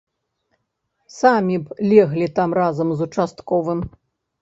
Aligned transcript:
Самі 1.19 1.55
б 1.67 1.79
леглі 1.93 2.33
там 2.41 2.59
разам 2.63 2.87
з 2.99 3.11
участковым. 3.11 3.79